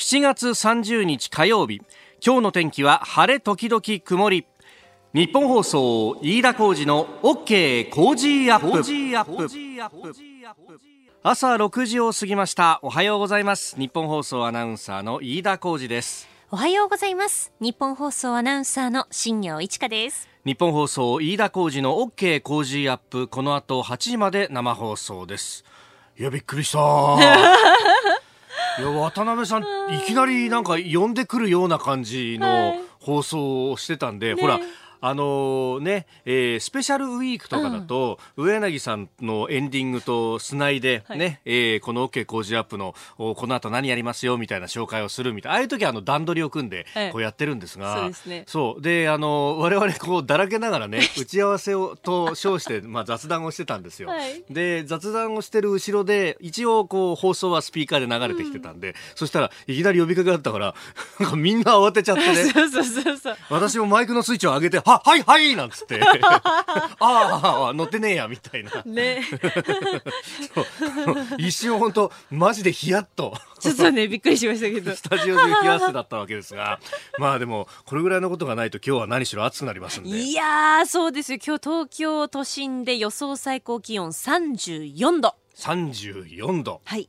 [0.00, 1.82] 7月30日火曜日。
[2.24, 4.46] 今日の天気は晴れ時々曇り。
[5.12, 8.78] ニッポン放送飯田浩司の OK Cozy Up。
[11.22, 12.80] 朝6時を過ぎました。
[12.82, 13.76] おはようございます。
[13.78, 16.26] ニッポン放送アナウンサーの飯田浩司です。
[16.50, 17.52] おはようございます。
[17.60, 20.30] ニッポン放送アナウンサーの新行市佳です。
[20.46, 23.28] ニッポン放送飯田浩司の OK Cozy Up。
[23.28, 25.62] この後8時まで生放送です。
[26.18, 26.78] いやびっくりした
[28.80, 29.66] いや渡辺さんい
[30.06, 34.58] きなりなんか呼んでくるような感じの放送をしてたんで、ね、ほら
[35.00, 48.44] あのー、ね、えー、スペシャルウィークとかだと、うん、上柳さんのエンディングとつないで、はい、ね、えー、この OK 工事アップの、この後何やりますよみたいな紹介をするみたいな、ああいう時はあの段取りを組んで、こうやってるんですが、そうですね。
[48.46, 48.82] そう。
[48.82, 54.08] で、あの、我々こうだらけながらね、 打ち合わせをと称して、 まあ雑談をしてたんですよ。
[54.08, 60.74] はい、で、雑談をしてる後ろで、一応こう放送はスピーカーで流れてきてたんで、うん、そしたらいきなり呼びかけだったから、
[61.18, 62.34] なんかみんな慌てちゃってね。
[62.52, 63.36] そうそうそうそう。
[63.50, 66.00] 私もマイクのスイッチを上げて、は、はいはいなんつって。
[66.02, 68.82] ああ乗ってねえやみたいな。
[68.84, 69.22] ね。
[71.38, 73.34] 一瞬本当マジでヒヤッと。
[73.60, 74.94] ちょっとねびっくりしましたけど。
[74.94, 76.80] スタジオで冷や汗だったわけですが。
[77.18, 80.10] まあでもこれぐらいのことがないと今日は何しろ暑くなりますんで。
[80.10, 81.38] いやそうですよ。
[81.44, 85.36] 今日東京都心で予想最高気温34度。
[85.56, 86.80] 34度。
[86.84, 87.08] はい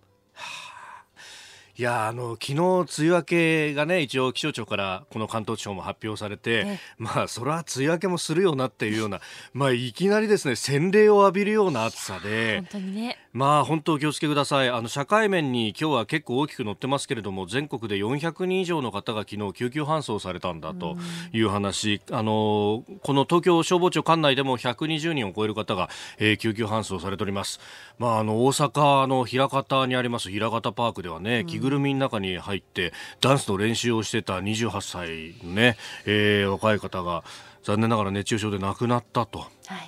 [1.82, 9.20] いやあの昨日梅雨明けがね一応気象庁からこの関東地方も発表されて、まあそれは梅雨明けもするよなっていうような
[9.56, 13.18] まあいきなりですね洗礼を浴びるような暑さで本当にね。
[13.34, 14.70] まあ本当お気をつけください。
[14.70, 20.98] あの社会面に今日は結構大きく載ってますけれども全国で400人以上の方が昨日救急搬送されたんだと
[21.34, 27.60] いう話、あのこの東京消防庁管内でも120人を超える方が、えー、救急搬送されております。
[27.98, 37.24] まああの大阪の枚方にあります枚方パークではね着ぐるみの中に入ってダンスの練習をしてた28歳のね、えー、若い方が
[37.64, 39.46] 残念ながら熱中症で亡くなったと。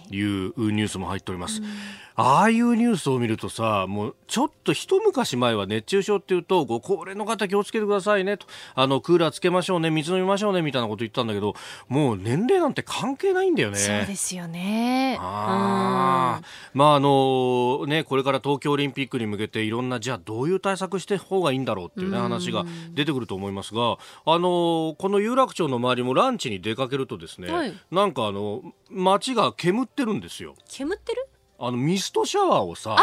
[0.09, 1.61] いうニュースも入っております。
[1.61, 1.69] はい
[2.15, 11.55] ああいうニュースを見るとさ、もうちょっと一昔前は熱中症っていうと、ご高齢の方気をつけてくださいねと、あの、クーラーつけましょうね、水飲みましょうね、みたいなこと言ったんだけど、
[11.87, 13.77] もう年齢なんて関係ないんだよね。
[13.77, 15.17] そうですよね。
[15.19, 16.45] ああ。
[16.73, 28.61] まああの、ね、これから東京オリンピックに向けていろんな、じゃあどういう対策して方がいいんだろうっていうね、話が出てくると思いますが、あの、この有楽町の周りもランチに出かけるとですね、はい、なんかあの、
[28.93, 30.55] 街が煙ってるんですよ。
[30.69, 31.27] 煙ってる？
[31.59, 32.95] あのミストシャワーをさ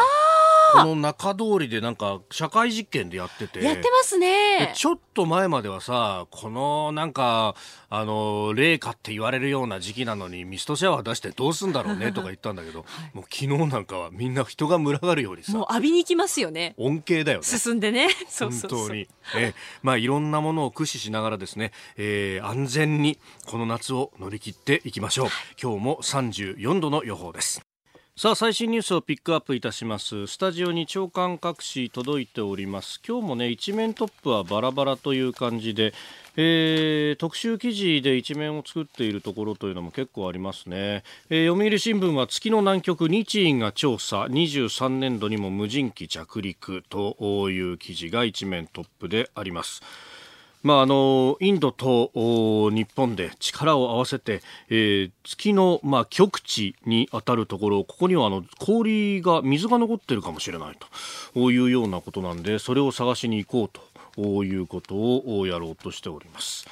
[0.73, 3.63] この中通りでなんか社会実験でやってて。
[3.63, 4.73] やってますね。
[4.75, 7.55] ちょっと前まではさこのなんか
[7.89, 16.75] あの冷夏って言われるような時期なのにミストシャワー出してどうすんだろうね とか言ったんだけど、はい、もう昨日なんかはみんな人が群がるようにさもう浴びに行きますよね。
[16.79, 17.45] 恩恵だよね。
[17.45, 18.09] 進んでね。
[18.39, 19.09] 本当に。
[19.37, 25.29] えまあいろんなものを駆使しながらですね、えー、安全にこの夏を乗り切っていきましょう。
[25.61, 27.70] 今日も34度の予報です
[28.21, 30.27] さあ最新ニュースをピックアップいたします。
[30.27, 33.01] スタジオに長官各紙届いております。
[33.09, 35.95] 今日もね一面トップはバラバラという感じで、
[36.37, 44.25] えー、特集記事で一面を作っているところというのも結構ありますね、えー、読売新聞は月の南極日印が調査。
[44.25, 49.81] 23年度にも無人機着陸という記事が一面トップであります。
[50.63, 52.11] まあ、あのインドと
[52.71, 60.77] 日本で力を合わせて、えー、月の、まあ、極地に当たるところここにはあの氷が水が残っているかもしれない
[61.35, 66.67] というようなことなんでそれを探しに行こうということをやろうとしております。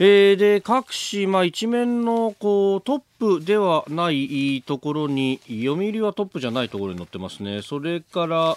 [0.00, 7.62] えー、で各紙、まあ、一面のこうトップではないところに読売はトップじゃないところに載ってますね。
[7.62, 8.56] それから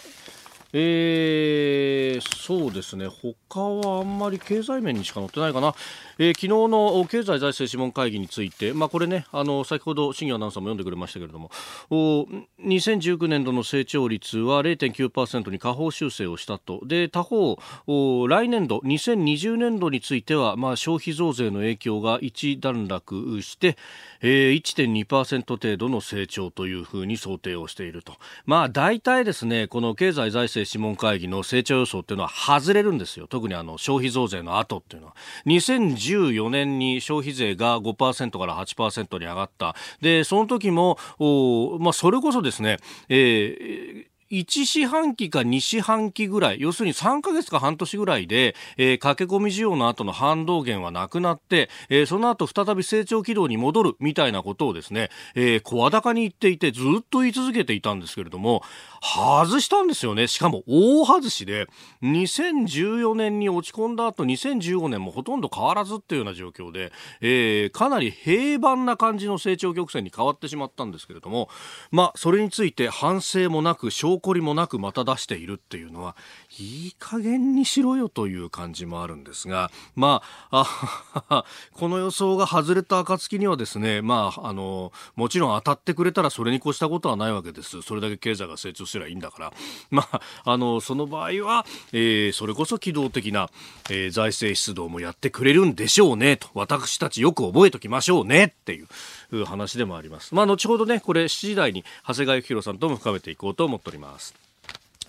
[0.73, 3.07] えー、そうですね。
[3.07, 5.75] 他はあんまり経済面にしか載ってないかな、
[6.17, 11.51] えー、昨日の経済財政諮問会議について、まあ、これねあの先ほど新業アナウンサーも読んでくれましたけれども
[11.89, 12.27] お
[12.63, 16.81] 2019年度の成長率は0.9%に下方修正をしたと。
[16.85, 23.77] で他方お来年度2020年度については、まあ、消費増税の影響が一段落して、
[24.21, 28.13] えー、1.2%程度の成長というふうに想定をしていると。
[28.45, 35.15] まあ大体ですねこの経済財政諮問会議の成長予想っていうのは外れるんですよ特にあの消費増税の後っていうのは
[35.45, 39.75] 2014年に消費税が5%から8%に上がった。
[40.01, 42.77] で、その時も、おまあ、それこそですね、
[43.09, 58.63] えー1四半期か2四半期ぐらい、要するに3ヶ月か半年ぐらいで、えー、駆け込み需要の後の反動源はなくなって、えー、その後再び成長軌道に戻るみたいなことをですね、えー、声高に言っていてずっと言い続けていたんですけれども、
[59.01, 60.27] 外したんですよね。
[60.27, 61.67] しかも大外しで、
[62.03, 71.49] 2014年に落ち込んだ後、2015年もほとんど変わらずっていうような状況で、えー、かなり平凡な感じの成長曲線に変わってしまったんですけれども、
[71.91, 76.15] まあ、それについて反省もなく、証拠りもなくまた出しているっていうのは、
[76.59, 80.21] いい加減にしろよという感じもあるんですが、ま
[80.51, 87.81] あ、この予想が外れた暁にはですね、まあ、あの、もちろん当たってくれたらそれに越したことはないわけです。
[87.81, 89.53] それだけ経済が成長すればいいんだから。
[89.89, 93.49] まあ、あの、その場合は、えー、それこそ機動的な、
[93.89, 96.49] えー、財政出動もやってくれるんでしょうね、と。
[96.53, 98.83] 私たちよく覚えときましょうね、ってい
[99.31, 100.35] う話でもあります。
[100.35, 104.50] まあ、後ほどね、これ7時台に長谷川幸宏さんとも深めていこうと思っております。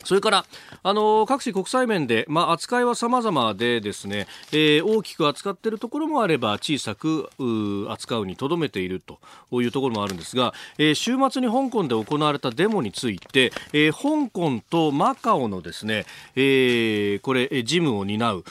[0.04, 0.44] それから、
[0.82, 7.28] あの各地国際面で、まあ、扱いは様々でですね、えー、大きく扱っているところもあれば小さく
[7.88, 9.18] 扱うにとどめていると
[9.60, 16.04] いうところもあるんですが、えー、週末に香港で行われたデモについて、えー、香港とマカオのですね、
[16.36, 18.44] え、これ事務を担う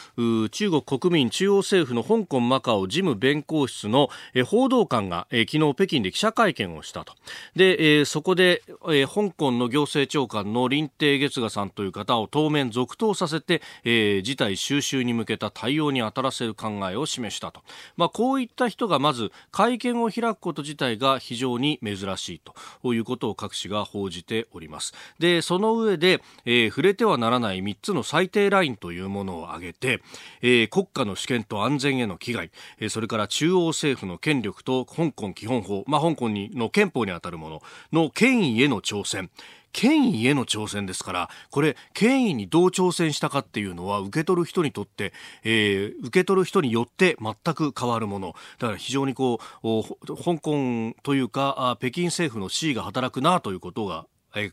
[0.50, 7.14] 中国国民中央政府の香港マカオ事務弁公室の、え、報道官が、え、昨日北京で記者会見をしたと。
[7.56, 17.62] で、え、そこで、え、香港の行政長官の林鄭月賀さんという方を当面続投させて、えー、事態収拾に向けた対応に当たらせる考えを示したと、
[17.98, 22.42] まあ、こういった人がまず会見を開くこと自体が非常に珍しい
[22.84, 24.94] ということを各紙が報じております。
[25.20, 30.02] でその上で、えー、触れてはならない3つの最低ラインというものを挙げて、
[30.42, 37.62] えー、国家の主権と安全への危害、えー、それから中央政府の権力と香港基本法、まあ、香港にの憲法にあたるもの
[37.92, 39.30] の権威への挑戦。
[39.72, 45.14] 権威への挑戦ですから、これ、権威にどう挑戦したかっていうのは、受け取る人にとって、
[45.44, 48.36] えー、受け取る人によって全く変わるもの。
[48.60, 54.52] だから非常にこう、香港というか、北京政府の地位が働くなということが、え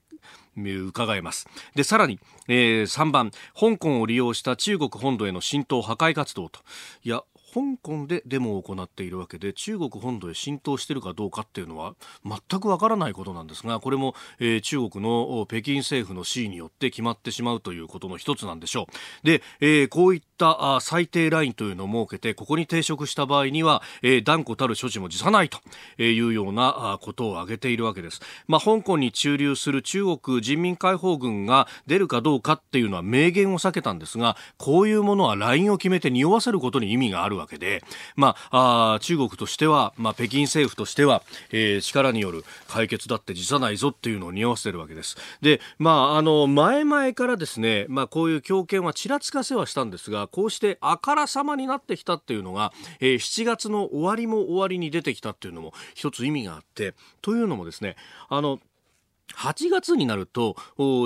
[0.56, 1.46] 伺えます。
[1.74, 2.18] で、さらに、
[2.48, 6.60] えー、3番、香港を利用した中国本土への浸透破壊活動と。
[7.04, 7.22] いや、
[7.54, 18.86] 香港でデモを行っているわけで中国本土へ浸透しているかどうかっていうのは全くわからないことなんですがこれも、えー、中国の北京政府の指示によって決まってしまうということの一つなんでしょ
[19.22, 19.26] う。
[19.26, 25.58] で、えー、こういった最低ラインというのを設けてここに抵触した場合には、え、断固たる処置も辞さないと
[26.02, 37.82] いうようなことを挙げているわけです、まあ、香港に駐留する中国人民解放軍が出るかどうかっていうのは明言を避けたんですがこういうものはラインを決めて匂わせることに意味があるわけで、
[38.16, 45.16] まあ、あ中国としては、まあ、北京政府としては、えー、力による解決だって辞さないぞっていうのを匂わせてるわけです。
[45.40, 57.96] で、まあ、あの、前々からですね、まあ、こういう強権はちらつかせはしたんですが、こうしてあからさまになってきたっていうのが、えー、7月の終わりも終わりに出てきたっていうのも一つ意味があって、というのもですね、
[58.28, 58.60] あの、
[59.34, 60.56] 8月になると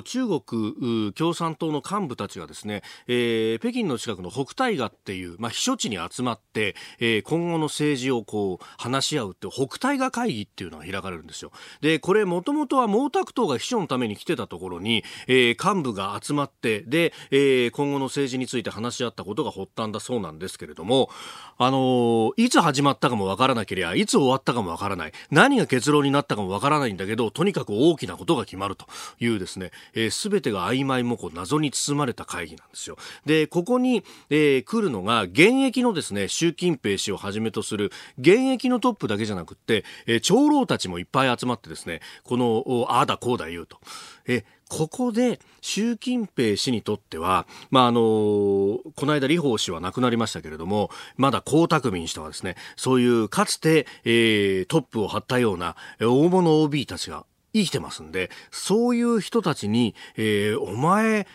[0.05, 11.53] 中国共産党の幹部たちがですね、えー、北京の近くの北戴河っていう、まあ、避暑地に集まって、えー、今後の政治をこう話し合うって北戴河会議っていうのが開かれるんですよ。
[11.81, 21.11] で、これもともとは毛沢東が秘書のために来てたところに、えー、幹部が集まって、で、えー、今後の政治について話し合ったことが発端だそうなんですけれども、
[21.59, 25.13] あの、いつ始まったかもわからなければ、いつ終わったかもわからない。
[25.31, 28.87] 何が結論になったかもわからないんだけど、とにかく大きななことが決まると
[29.19, 32.97] いうですね、えー、全てが曖昧もこう謎に包まれた会議なんですよ。
[33.26, 43.79] で、ここに、えー、来るのが現役のですね、習近平氏をはじめとする現役のトップだけじゃなくって、えー、長老たちもいっぱい集まってですね、この、ああだこうだ言うと。
[44.27, 61.27] えここで習近平氏にとっては、まあ、あのこの間李鵬氏は亡くなりましたけれども、まだ江沢民氏とはですね、そういうかつて、えー、トップを張ったような大物 OB たちが生きてますんで、そういう人たちに、えー、お前、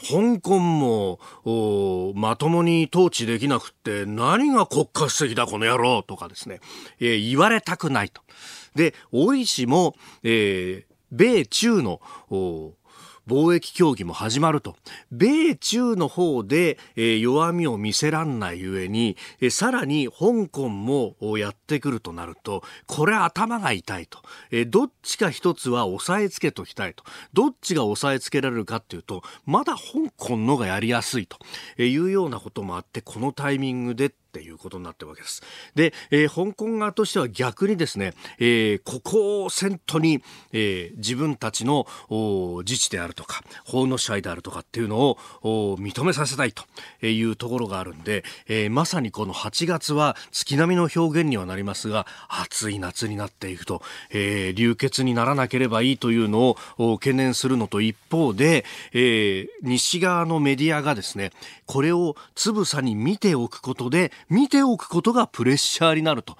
[0.00, 1.18] 香港も
[2.14, 6.60] まともに統治できなくって何が国家主席だこの野郎とかですね、
[7.00, 8.22] えー、言われたくないと。
[8.74, 12.00] で、大石も、えー、米中の
[13.28, 14.76] 貿易協議も始まると。
[15.10, 24.18] 米中の方で、え、弱みを見せらんない上に、えー、さらに香港もやってくるとなると、これ頭が痛いと。
[24.50, 27.04] え、どっちか一つは押さえつけときたいと。
[27.32, 31.38] どっちが押さえつけられるかっていうと、まだ香港のがやりやすいと
[31.82, 35.42] いうようなこともあって、このタイミングでっていうことになってるわけです。
[35.74, 40.22] で、えー、香港側としては逆にですね、えー、ここを先頭に、
[40.52, 41.86] えー、自分たちの
[42.64, 45.00] 自治であるとか、法の支配であるとかっていうの
[45.42, 46.64] を認めさせたいと
[47.06, 61.32] いうところがあるんで、えー、まさにこの8月は月並みの表現にはなりますが、暑い夏になっていくと、えー、流血にならなければいいというのを懸念するのと一方で、えー、西側のメディアがですね、
[61.66, 66.36] これをつぶさに見ておくことで、見ておくことがプレッシャーになると。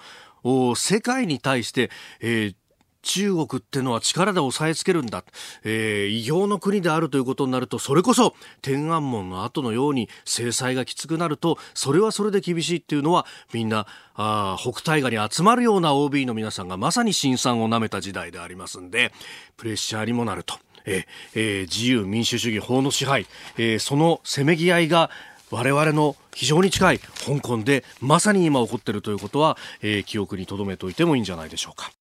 [0.75, 2.55] 世界に対して、えー、
[3.03, 5.25] 中国ってのは力で押さえつけるんだ、
[5.65, 19.13] えー、異形の国であるということになるとそれこそ天安門の後のように制裁がきつくなるとそれはそれで厳しいっていうのはみんなあ北大河に集まるような OB の皆さんがまさに辛酸をなめた時代でありますんで
[19.57, 20.57] プレッシャーにもなると。
[20.85, 25.11] えー、自由民主主義法の支配、えー、そのせめぎ合いが
[25.53, 31.93] 我々の非常に近い香港でまさに今起こっているということは、えー、記憶に留めておいてもいいんじゃないでしょうか。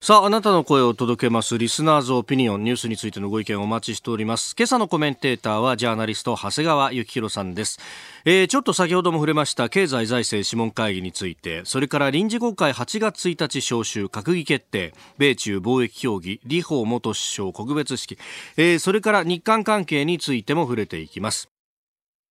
[0.00, 4.54] さあ、あなたの声を届けます、リスナーズオピニオン、ニュースについてのご意見をお待ちしております。
[4.56, 7.80] 今朝のコメンテーターは、ジャーナリスト、長谷川幸宏さんです。
[8.24, 18.18] えー、ちょっと先ほども触れました、経済財政諮問会議について、それから臨時国会8月1日召集、閣議決定、米中貿易協議、李鵬元首相告別式、
[18.56, 21.48] えー、それから日韓関係についても触れていきます。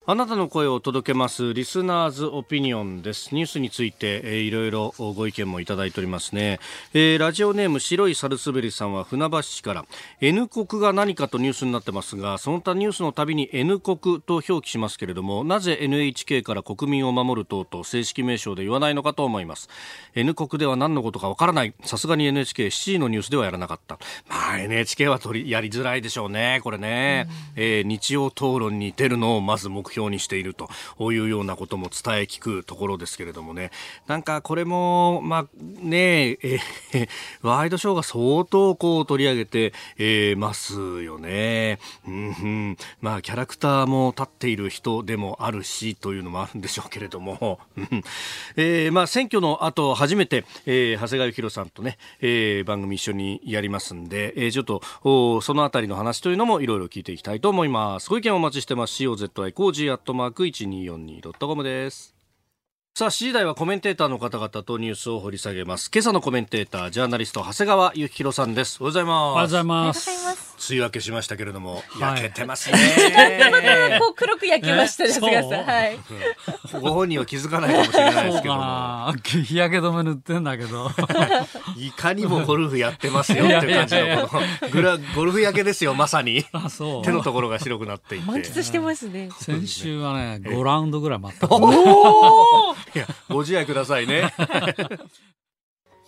[0.10, 3.36] あなたの声を届けますリスナーズオピニオンです。
[3.36, 6.62] ニュースについて、えー、いろいろご意見もいただいておりますね。
[6.94, 9.86] えー、ラジオネーム白いサルスベリさんは船橋市から
[10.22, 19.68] N 国が何かとニュースになってますが、その他ニュースのたびに N 国と表記しますけれども、なぜ NHK から国民を守る党と正式名称で言わないのかと思います。
[20.16, 21.74] N 国では何のことかわからない。
[21.84, 24.00] さすがに NHK7 時のニュースではやらなかった。
[24.30, 26.62] まあ NHK は取りやりづらいでしょうね。
[26.64, 27.28] これね。
[27.58, 30.70] えー、日曜討論に出るのをまず目標標にしていると
[31.12, 33.72] いうようなことも伝え聞くところですけれどもね。
[34.08, 35.48] なんかこれもまあ
[35.82, 37.10] ねえー、
[37.42, 47.60] ワイドショーが相当こう取り上げて、えー、ますよね、うん、うん、まあキャラクターも立っている人でもあるしというのもあるんでしょうけれども、
[48.56, 58.10] えー、まあ選挙の後初めて、えー、長谷川博さんとね、えー、番組一緒にやりますんで、えー、ちょっとそのあたりの話というのもいろいろ聞いていきたいと思います。
[58.10, 59.04] ご意見お待ちしてます。
[59.04, 62.14] COZY コージーアットマーク 1242.com です
[62.94, 65.92] さあ、次第はコメンテーターの方々とニュースを掘り下げます。
[65.94, 68.80] 今朝のコメンテーター、ジャーナリスト、長谷川幸宏さんです。
[68.82, 69.20] おはようございます。
[69.20, 70.47] おはようございます。
[70.58, 72.78] 梅雨明けしましたけれども、焼けてますね。
[74.00, 75.52] こう黒く焼けましたね、菅さん。
[75.64, 76.00] はい。
[76.82, 79.14] ご本人は気づかないかもしれないですけども。
[79.24, 80.92] 日焼け止め塗ってんだけど。
[81.78, 86.46] いかにもゴルフやってますよっていう感じのこのグラゴルフ焼けですよ、まさに。
[86.52, 87.04] あ、そう。
[87.04, 88.26] 手のところが白くなっていて。
[88.26, 89.30] 満喫してますね。
[89.40, 91.48] 先週はね、5ラウンドぐらい待った。
[91.50, 94.34] おおいやご自愛くださいね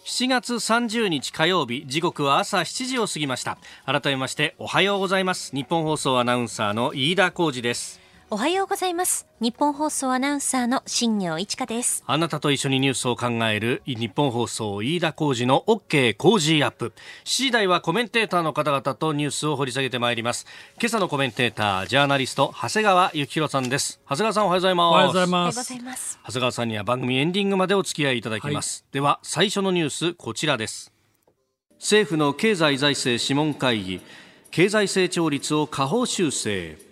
[0.09, 3.59] 7月30日火曜日時刻は朝7時を過ぎました。
[3.85, 5.55] 改めましておはようございます。
[5.55, 8.08] 日本放送アナウンサーの飯田浩二です。
[8.31, 9.25] おはようございます。
[9.39, 12.03] 日本放送アナウンサーの新業一華です。
[12.05, 16.93] あなたと一緒にニュースを考える日本放送飯田浩二の OK 工事アップ。
[17.23, 20.45] 7時台はコメンテーターの方々とニュースを掘り下げてまいります。
[20.79, 23.99] 今朝のコメンテータージャーナリスト長谷川幸宏さんです。
[24.07, 24.85] 長谷川さんおはようございます。
[24.85, 26.19] おはようございます。
[26.23, 30.93] 長谷川さんには番組エンディングまでお付き合いいただきます、はい、では最初のニュースこちらです。
[31.79, 34.01] 政府の経済財政諮問会議。
[34.51, 36.88] 経済成長率を下方修正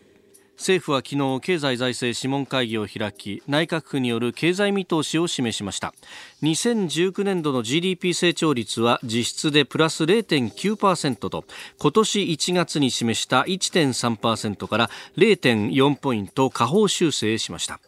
[0.57, 5.93] 政府は昨日経済財政諮問会議を開き内閣府による経済見通しを示しました。
[6.41, 11.45] 2019年度の GDP 成長率は実質でプラス0.9%と
[11.77, 17.79] 今年1月に示した1.3%から0.4ポイント下方修正しました。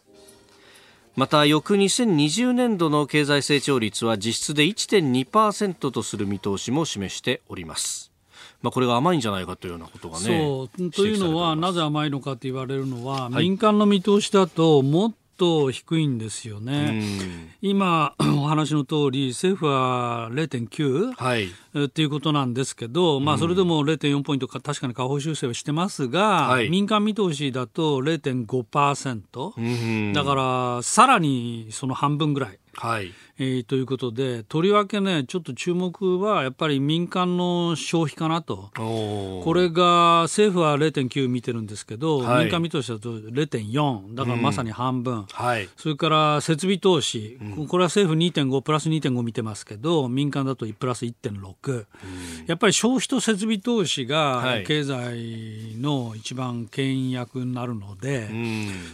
[1.16, 8.09] また翌2020年度の経済成長率は実質で1.2%とする見通しも示しております。
[8.62, 10.24] まあ、これが甘いんじゃないかというようなことがね。
[10.24, 10.90] そう。
[10.90, 17.02] というのは、なぜ甘いのかと言われるのは、はい、民間の見通しだと、もっと低いんですよね。
[17.62, 21.46] 今 お話の通り政府は0.9、はい、
[21.86, 32.58] っていうことなんですけど、まあ、それでも0.4ポイントか確かに下方修正はしてますが、はい、民間見通しだと0.5%、だからさらにその半分ぐらい。
[32.74, 33.10] はい
[33.42, 38.68] えー、ということでとりわけねちょっと注目はやっぱり民間の消費かなと。
[38.74, 51.86] これが政府は0.9見てるんですけど、はい、民間見通しだと0.4だからまさに半分、うんはい、それから設備投資、うん、これは政府2.5プラス2.5見てますけど民間だとプラス1.6、うん、
[52.46, 58.28] やっぱり消費と設備投資が経済の一番牽引役になるので、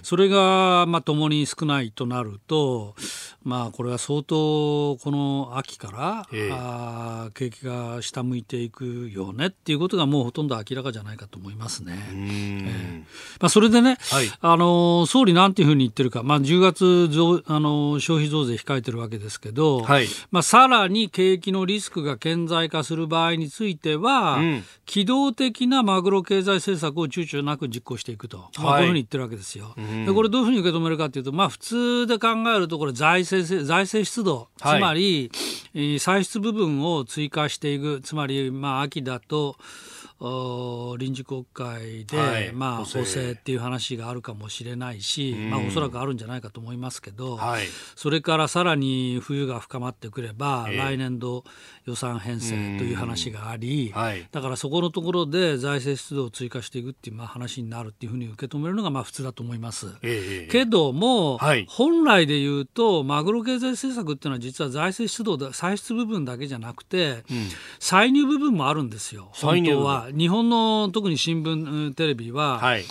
[0.03, 2.95] それがまあ共に少ないとなると
[3.43, 11.97] まあこれは相当とこの秋から、えあ景気が下向いていくよねっていうことがもうほとんど明らかじゃないかと思いますね。
[12.13, 13.05] え
[13.41, 29.75] まあ、それでね、はい、あの総理なんていうふうに言ってるか、まあ、10月増あの消費増税控えてるわけですけど、はい、まあ、さらに景気のリスクが顕在化する場合については、うん、機動的なマグロ経済政策を躊躇なく実行していくと、まあ、こういうふうに言ってるわけですよ。
[29.77, 35.31] でこれどういうふうに受け止めるかというと、まあ、普通で考えるとこれ財政財政出動、つまり、
[35.75, 38.01] はい、歳出部分を追加していく。
[38.05, 39.57] つまり、まあ、秋だと
[40.19, 43.37] 臨時国会で、はい、まあ、補正。
[43.37, 51.45] っていう話があるかもしれないし、まあ、おそらくあるんじゃないかと思いますけど、はい、それからさらに冬が深まってくれば、えー、来年度
[51.85, 59.95] 予算編成という話があり、はい、だからそこのところで財政出動を追加していくっていうまあ話になるっていうふうに受け止めるのがまあ普通だと思います。
[60.03, 69.31] えー、けども、本来で言うとマグロ経済政策っていうのは実は財政出動歳出部分だけじゃなくて、うん、歳入部分もあるんですよ。
[69.33, 70.06] 本当は。
[70.13, 72.85] 日本の特に新聞テレビは、はい。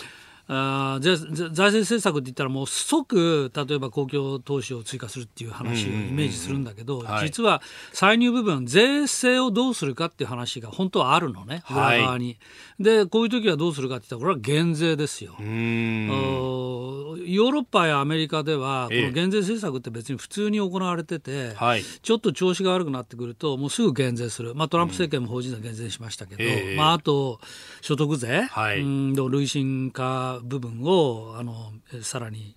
[0.48, 7.62] あ財政政策って言ったらもう即例えば公共投資を追加するっていう話をイメージするんだけど、実は
[7.94, 12.28] 歳入部分税制をどうするかっていう話が本当はあるのね裏側に。
[12.28, 12.38] はい、
[12.80, 15.36] でこういう時はどうするかって言ったらこれは減税ですよ。
[17.26, 27.40] ヨーロッパやアメリカではこの減税政策って別に普通に行われてて、ええ、ちょっと調子が悪くなってくるともうすぐ減税する、まあ、トランプ政権も法人税減税しましたけど、え、まあ、あと
[27.82, 32.56] 所得税、はい、の累進化部分をあのさらに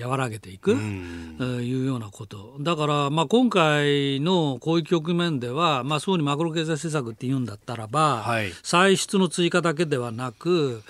[0.00, 2.56] 和らげていく、うん、いうようなこと。
[2.60, 10.82] だから、まあ、今回のこういう局面では、まあ、そうにマクロ経済政策って言うんだったらば、はい、歳出の追加だけではなく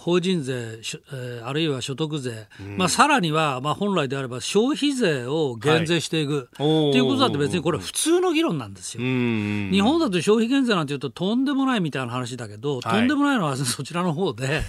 [0.00, 0.80] 法人税、
[1.44, 9.02] あるいは所得税、うん、まあ、さらには、まあ、本来であれば消費税を減税していく、はい、っていうことだって別にこれは普通の議論なんですよ。
[9.02, 14.62] 日本だと消費減税なんていうととんでもないみたいな話だけど、はい、とんでもないのはそちらの方で、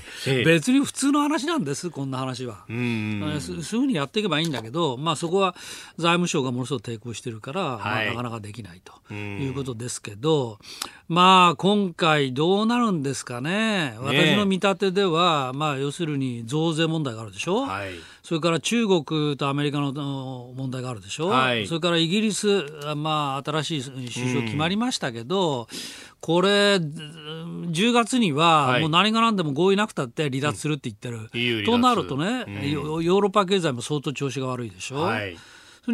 [0.45, 2.65] 別に普通の話なんですこんな話は。
[2.67, 5.55] そういうふうにやっていけばいいんだけど、まあ、そこは
[5.97, 10.59] 財務省がものすごく抵抗してるから、はい、まあ、なかなかできないということですけど、
[11.07, 13.95] まあ、今回どうなるんですかね。
[13.99, 17.61] 私の見立てでは、まあ、要するに増税問題があるでしょ。
[17.65, 17.91] はい。
[18.27, 22.65] それから中国とアメリカの問題があるでしょ、はい、それからイギリス、
[22.97, 25.69] まあ、新しい首相決まりましたけど、
[26.27, 35.03] これ、10月にはもう何が何でも合意なくたって離脱するって言ってる、うん、となるとね、うん、ヨーロッパ経済も相当調子が悪いでしょ。
[35.03, 35.37] はい。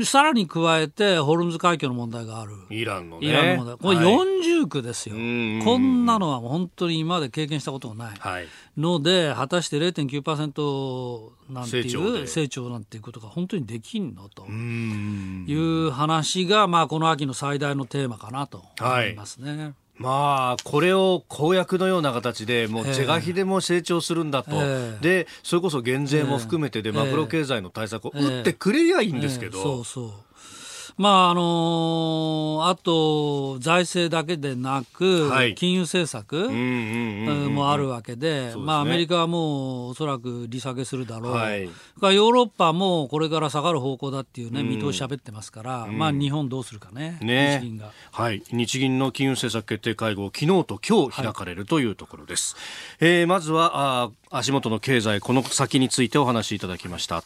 [0.05, 2.53] さらに加えてホルムズ海峡の問題がある。
[2.71, 3.77] イランの、ね、イランの問題。
[3.77, 14.47] これ40区ですよ、はい、こんなのは本当に今まで経験したことがない、はい、ので果たして0.9%なんていう成長なんていうことが本当にできんのと。
[14.47, 19.57] いう話が、まあ、この秋の最大のテーマかなと思いますね。
[19.57, 29.61] はいまあ、これを公約のような形で、もう是が非でも成長するんだと、えー、でそれこそ減税も含めてで、マクロ経済の対策を打ってくれりゃいいんですけど。
[29.61, 30.11] そうそう
[30.97, 47.59] まああのー、あと財政だけでなく、はい、金融政策もあるわけで、まあ、アメリカはもうおそらく利下げするだろう、はい、ヨーロッパもこれから下がる方向だっていう、ね、見通し喋ってますから、まあ、日本どうするかね、ね。
[47.59, 52.55] 日銀が、はい、日銀の金融政策決定会合、昨日と今日開かれるというところです。
[52.99, 53.71] はい、えー、まずは
[54.03, 57.23] あ足元の経済、この先についてお話しいただきました。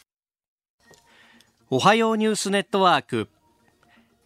[1.70, 3.28] おはようニュースネットワーク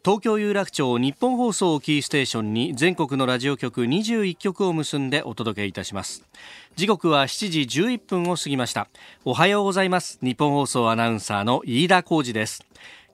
[0.03, 6.25] 東京有楽町日本放送キーステーションに全国のラジオ局21局を結んでお届けいたします。
[6.75, 8.87] 時刻は7時11分を過ぎました。
[9.25, 10.17] おはようございます。
[10.23, 12.65] 日本放送アナウンサーの飯田浩二です。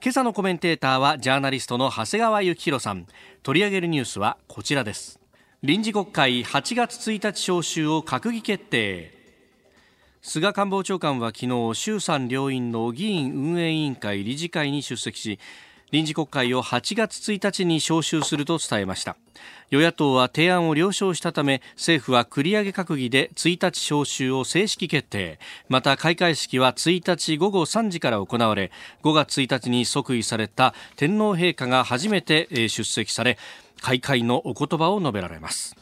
[0.02, 3.06] 今朝のコメンテーターはジャーナリストの長谷川幸宏さん。
[3.42, 5.20] 取り上げるニュースはこちらです。
[5.62, 9.12] 臨時国会8月1日召集を閣議決定。
[10.22, 15.38] 菅官房長官は昨日衆参両院の議員運営委員会理事会に出席し
[15.90, 19.16] 臨時国会を8月1日に召集すると伝えました。
[19.70, 25.38] 与野党は提案を了承したため政府は繰り上げ閣議で1日召集を正式決定。
[25.68, 28.70] また開会式は1日午後3時から行われ
[29.02, 33.38] 5月1日に即位された天皇陛下が初めて出席され
[33.80, 35.76] 開会のお言葉を述べられます。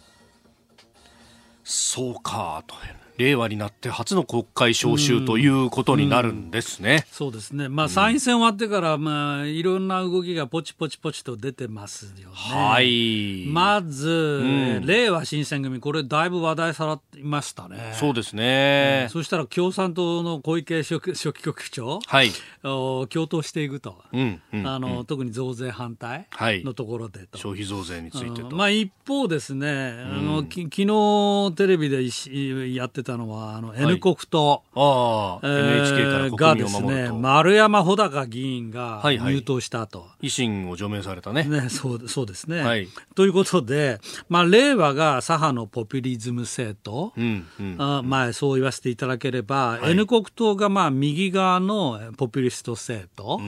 [1.64, 2.76] そうかと。
[3.18, 6.88] 令和になって初の国会召集ということになるんですね。
[6.88, 7.68] うんうん、そうですね。
[7.68, 12.34] まあ、参院選終わってから、まあ、いろんな動きがポチポチポチと出てますよね。
[12.34, 13.46] はい。
[13.48, 17.92] まず、うん、令和新選組、これだいぶ話題さらいましたね。
[17.94, 19.08] そうですね。
[19.10, 22.30] そしたら共産党の小池書記局長、はい。
[22.62, 24.02] 共闘していくと。
[24.12, 26.28] うんあの、特に増税反対
[26.64, 27.38] のところでと。
[27.38, 28.54] 消費増税についてと。
[28.54, 40.00] まあ、一方ですね、あの、き昨日テレビでやってたのは、あの、N 国党、はい、あ NHK からがですね、丸山穂高議員が入党したと。
[40.00, 41.44] はいはい、維新を除名されたね。
[41.44, 42.60] ね、そうそうですね。
[42.60, 53.36] はい、ということで、まあ、令和が左派のポピュリズム政党、うんうん、あまあ、そう言わせていただければ、はい、N 国党がまあ右側のポピュリスト政党。
[53.36, 53.38] っ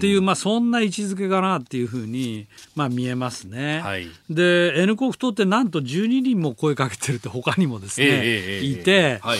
[0.00, 3.80] ていう、まあ、そんな位置づけかなっていうふうに、まあ、見えますね。
[3.80, 8.89] はい、で、N 国党ってなんと12人も声かけてるって他にもですね、えー、いて、
[9.22, 9.38] はい。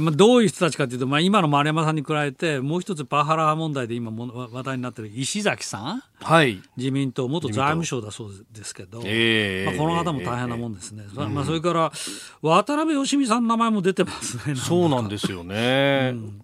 [0.00, 11.92] まあ、どういう人たちかというと、まあ、今の丸山さんに加えてもう一つパワハラ問題で今も話題になっている石崎さん、はい、自民党元財務省だそうですけど、えー、まあ、この方も大変なもんですね、えー、まあ、それから
[12.40, 16.42] 渡辺義美さんの名前も出てますねそうなんですよね、うん、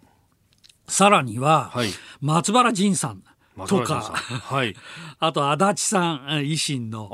[0.87, 1.89] さらには、はい、
[2.21, 3.23] 松原仁さん
[3.67, 4.75] とか、はい、
[5.19, 7.09] あと足立さん維新の。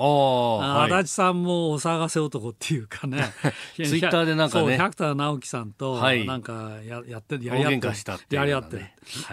[0.87, 3.33] 足立さんもお騒がせ男っていうかね。
[3.77, 4.77] ツイッターでなんかね。
[4.77, 7.89] 百田直樹さんとなんかややってやり合って。
[7.89, 8.87] るやり合ってる、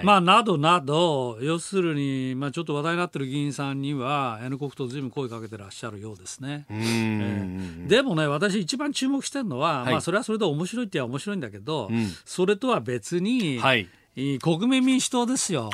[0.04, 13.88] まあなどなど要するに、まあ、ちょっと話題になってる議員さんには N 国とずいぶん声かけてらっしゃるようですね、えー、でもね私一番注目してるのは、はい、まあそれはそれで面白いって言えば面白いんだけど、うん、それとは別に、はい
[14.42, 15.70] 国民民主党ですよ。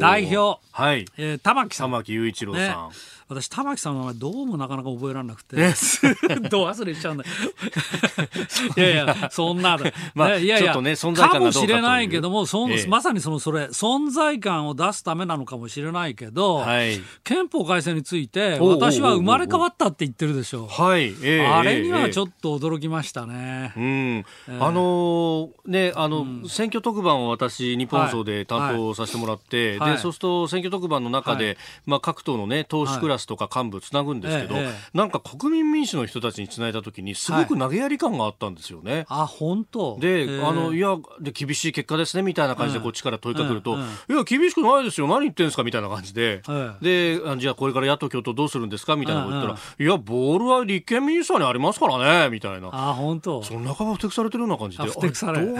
[0.00, 1.04] 代表、はい。
[1.18, 1.90] えー、玉木さん。
[1.90, 2.94] 玉木雄一郎さん、ね
[3.28, 5.56] 私玉木さんの名前どうもなかなか覚えられなくて
[6.48, 7.24] ど忘れしちゃうんだ。
[8.76, 9.78] いやいやそんな、
[10.14, 20.64] まあ、いやいや、ね、存在感かもしれないけどもそ、ええ、まさにそのそれ存在感を出すためなのかもしれないけど、はい、憲法改正について私は生まれ変わったって言ってるでしょ。
[20.64, 24.24] う、はい、えー、あれにはちょっと驚きましたね、うん、
[24.58, 38.92] あのー、ねあの、うん、選挙特番を私日本放送で担当させてもらって、はい、でそうすると選挙特番の中で、まあ、各党のね党首クラススとか幹部つなぐんですけど、ええ、なんか国民民主の人たちにつないだ時にすごく投げやり感があったんですよね。
[38.92, 39.98] はい、あ本当。
[40.00, 46.42] で、えあのいやで厳しい結果ですねみたいな感じでこっちから問いかけると、いや厳しくないですよ何言ってんですかみたいな感じで、
[46.80, 52.68] でじゃあこれから野党共闘どうするんですかみたいなこと言ったら、いやボールは立憲民主党にありますからねみたいな。
[52.72, 53.42] あ本当。
[53.42, 54.90] その中がふてくされてるような感じでど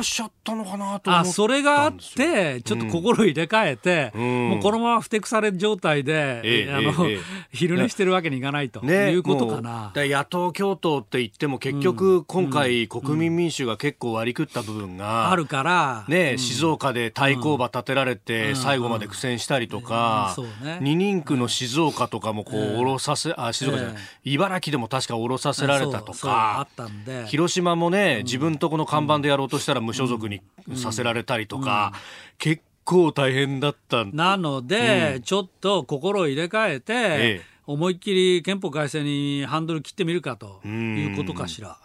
[0.00, 6.92] うしちゃったのかなと思っそれがあってちょっと心入れ替えて、うん、もうこのままふてくされ状態で、えあの、
[7.50, 9.92] 昼寝してるわけにいかないと、ね、いうことかな。
[9.94, 20.36] 野党共闘って言っても結局今回国民民主が結構割り食った部分が、あるから、ね、静岡で対抗馬立てられて最後まで苦戦したりとか、
[20.80, 26.68] 二人区の静岡とかもこう下ろさせ、あ、静岡じゃない、茨城でも確か下ろさせられたとか、
[27.26, 30.42] 広島もね、自分とこの看板でやろうとしたら無所属に
[30.74, 31.94] させられたりとか、
[32.36, 37.58] 結構大変だったなので、ちょっと心を入れ替えて、ええ。
[37.66, 41.76] 思いっきり憲法改正にハンドル切ってみるかということかしら。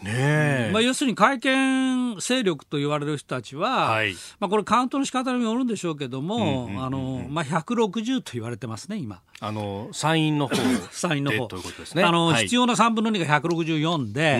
[0.00, 10.56] ねまあ、要するに会見勢力と言われる人たちは、はい、まあ、これカウントの仕方によるんでしょうけども、あのまあ、160と言われてますね今あの参院の方
[10.90, 11.46] 参院の方。
[11.48, 12.02] ということですね。
[12.02, 14.38] あの、はい、必要な3分の2が164で、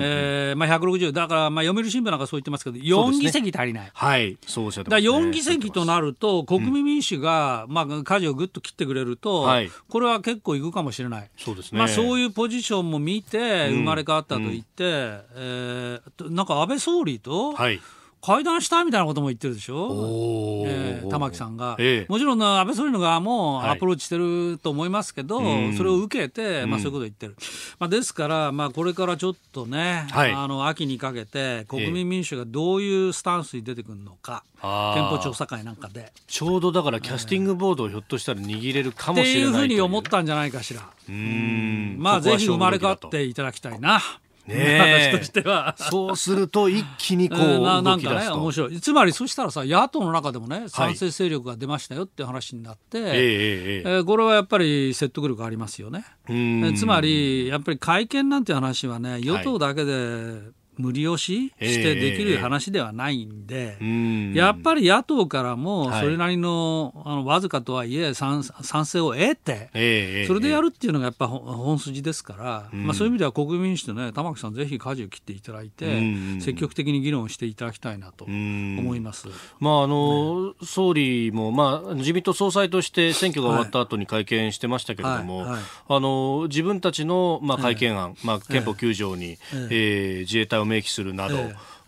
[0.00, 4.36] えまあ、160だからまあ読売新聞なんかそう言ってますけど4議席足りない、ね、はい。
[4.46, 11.30] そうおっしゃってます、ね、だ4議席となると国民民主が、まあ、舵をぐっと切ってくれると、はい、これは結構いくかもしれない。
[11.36, 15.22] そうですね、まあ、そういうポジションも見て生まれ変わったと言って、うん。
[15.36, 17.80] えー、なんか安倍総理と、はい
[18.26, 27.36] 会談したみたいなことも言ってるでしょ、えー、玉木さんが、えもちろん安倍総理の側もアプローチしてると思いますけど、はい、それを受けて、まあ、そういうことを言ってる、
[27.78, 36.12] まあ、ですから、まあ、これからちょっとね、はい、あの秋にかけて国民民主がどういうスタンスに出てくるのか、憲法調査会なんかで。
[36.26, 39.52] ちょうどだからキャスティングボードをひょっとしたら握れるかもしれないっていう。
[39.52, 44.00] ふうに思ったんじゃないかしらうんまあぜひ生まれ変わっていただきたいな。
[44.46, 45.74] ね、私としては。
[45.78, 48.80] そうすると一気にこうななんかね面白い。
[48.80, 56.04] つまりそしたらさ野党の中でもね賛成勢力が出ましたよっていう話になって、はい、えー、これはやっぱり説得力ありますよね。
[56.76, 60.40] つまりやっぱり会見なんて話はね与党だけで、
[60.78, 75.86] 無理押ししてできる話ではないんで、えー、やっぱり野党からもそれなりの,、あのわずかとはいえ賛成を得て、えー、それでやるっていうのがやっぱ本筋ですから、まあ、そういう意味では国民民主党ね玉木さんぜひ舵を切っていただいて、
[76.40, 85.46] 積極的に議論していただきたいなと思います、まああの、ね、総理も、まあ、自民党総裁として選挙が終わった後に会見してましたけれども、はい。
[85.46, 85.52] はい。
[85.54, 91.36] はい、あの自分たちの、まあ、会見案、まあ、憲法9条に、えー、えー、自衛隊を明記するなど、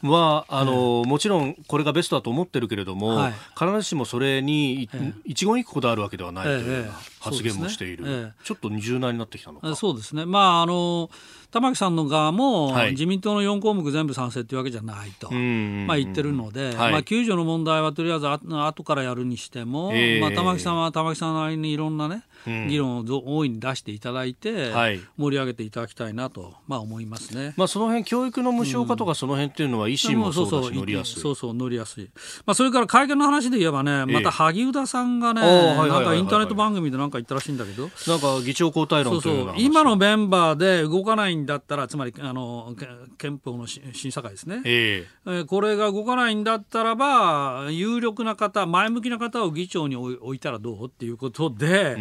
[0.03, 4.89] はあの、もちろんこれがベストだと思ってるけれども、はい、必ずしもそれに
[5.27, 11.11] 一言一句こだわるわけではないという発言もしている、ええね、ちょっと二重になってきたのかそうですね、まああの
[11.51, 22.23] 玉木さんの側も、はい、自民党の4項目全部賛成というわけじゃないと、まあ、言ってるので、はい、まあ、救助の問題はとりあえずあ後からやるにしても、まあ、玉木さんは玉木さんなりにいろんなね、
[22.69, 24.73] 議論を大いに出していただいて、
[25.17, 31.21] 盛り上げていただきたいなと、まあ、思いますね、まあ、その辺教育の無償化とか、その辺っていうのは、維新もそうだし、乗りやすい。
[31.21, 32.09] そうそう、乗りやすい。
[32.47, 39.55] まあ、それから会見の話で言えばね、また萩生田さんがね、なんかインターネット番組でなんか言ったらしいんだけど、なんか議長交代論というそうそう。
[39.59, 42.75] 今のメンバーで動かないんだったら、つまりあの
[43.19, 50.87] 憲法の審査会ですね、えー、これが動かないんだったらば、有力な方、前向きな方を議長に置いたらどう？
[50.87, 51.97] っていうことで、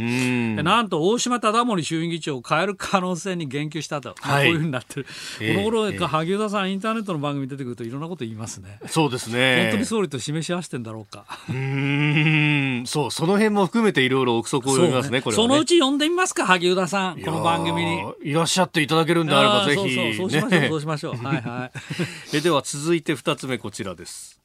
[0.64, 5.06] なんと大島忠森衆院議長を変える可能性に言及したと、はい、こういうふうになってる、
[5.42, 8.80] えー、この頃、えー、萩生田さん、インターネットの番組出てくると、いろんなこと言いますね。
[8.88, 11.26] そうですね本当に総理と示し合わせてんだろうか。
[11.50, 18.04] うんそう、その辺も含めていろいろ憶測を読みますね、これ、ね、そのうち呼んでみますか、萩生田さん、この番組に。
[18.24, 20.16] いらっしゃっていただけるんであれば、ぜひ。
[20.16, 21.16] そうしましょう、そうしましょう。
[21.16, 21.78] はいはい。
[22.38, 24.40] えでは続いて2つ目こちらです。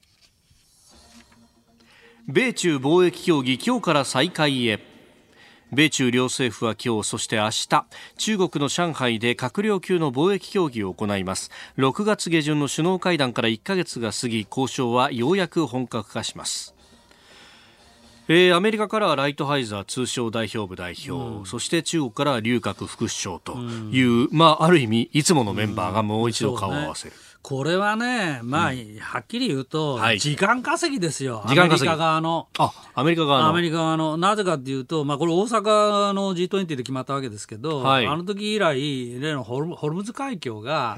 [2.29, 4.92] 米中貿易協議今日から再開へ。
[5.73, 7.87] 米中両政府は今日そして明日
[8.19, 11.51] 中国の上海で閣僚級の貿易協議を行います。
[11.79, 16.75] 6月下旬の首脳会談から1ヶ月が過ぎ交渉はようやく本格化します。
[18.29, 27.15] えー、アメリカからはライトハイザー通商代表部代表、うん、そして中国からは劉鶴副首相という、うん、まあ、ある意味いつものメンバーがもう一度顔を合わせる。
[27.17, 32.49] うんこれはね、まあ、うん、はっきり言うと、時間稼ぎですよ、時間稼ぎアメリカ側の。
[32.57, 33.49] あ、アメリカ側の。
[33.49, 34.17] アメリカ側の。
[34.17, 40.97] なぜかっていうと、まあ、これ大阪の G20 で決まったわけですけど、はい、あの時以来、例のホルホルムズ海峡が、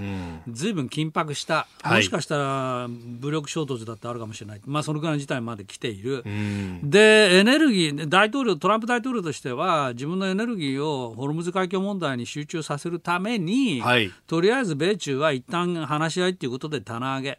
[0.50, 4.61] ずいぶん緊迫した、うん、もしかしたら武力衝突だってあるかもしれない。
[4.66, 6.24] まあ、そのくらいの事態まで来ている。
[6.26, 17.38] うん、で、エネルギー、大統領、トランプ大統領としては、自分のエネルギーをホルムズ海峡問題に集中させるために、はい、とりあえず米中は一旦話し合いっていうことで棚上げ。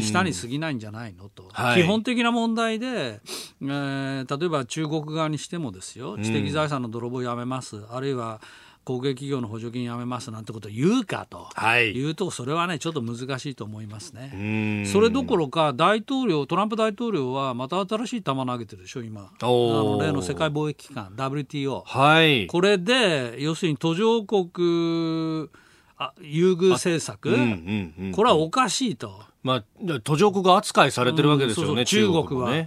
[0.00, 3.20] 下に過ぎないんじゃないのと、はい、基本的な問題で、
[3.60, 8.40] えー、例えば中国側にしてもですよ知的財産の泥棒やめます、あるいは
[8.88, 14.86] 国営企業の補助金やめますなんてことを言うかと、はい、言うとそれはねちょっと難しいと思いますね。
[14.90, 25.50] それどころか大統領トランプ大統領はまた新しい球投げてるでしょ今あの例の世界貿易機関 WTO、はい、これで要するに途上国
[25.98, 27.30] あ優遇政策、
[28.14, 29.20] これはおかしいと。
[29.42, 32.66] まあ、途上国扱いされてるわけですよね、中国は。